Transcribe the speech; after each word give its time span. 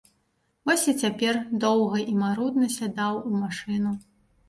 Вось 0.69 0.85
і 0.93 0.93
цяпер 1.01 1.39
доўга 1.65 1.97
і 2.09 2.17
марудна 2.25 2.73
сядаў 2.79 3.25
у 3.27 3.39
машыну. 3.41 3.99